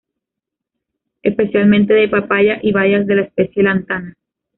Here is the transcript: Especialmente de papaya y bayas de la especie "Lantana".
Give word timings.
Especialmente 1.21 1.93
de 1.93 2.07
papaya 2.07 2.57
y 2.63 2.71
bayas 2.71 3.05
de 3.05 3.17
la 3.17 3.21
especie 3.21 3.61
"Lantana". 3.61 4.15